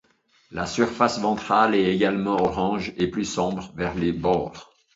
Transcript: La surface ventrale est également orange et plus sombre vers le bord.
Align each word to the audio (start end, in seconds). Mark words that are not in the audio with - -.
La 0.49 0.65
surface 0.65 1.19
ventrale 1.19 1.75
est 1.75 1.93
également 1.93 2.37
orange 2.41 2.91
et 2.97 3.05
plus 3.05 3.23
sombre 3.25 3.71
vers 3.75 3.93
le 3.93 4.11
bord. 4.11 4.73